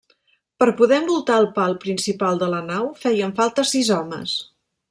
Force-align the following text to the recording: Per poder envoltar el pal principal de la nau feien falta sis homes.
Per 0.63 0.67
poder 0.79 0.97
envoltar 1.01 1.35
el 1.43 1.45
pal 1.59 1.77
principal 1.85 2.43
de 2.45 2.49
la 2.57 2.65
nau 2.73 2.91
feien 3.05 3.39
falta 3.43 3.71
sis 3.77 3.97
homes. 3.99 4.39